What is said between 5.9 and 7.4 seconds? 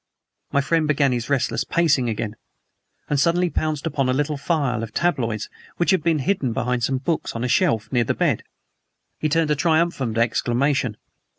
had been hidden behind some books